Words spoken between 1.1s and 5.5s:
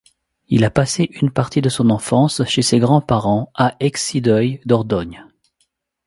une partie de son enfance chez ses grands-parents à Excideuil, Dordogne.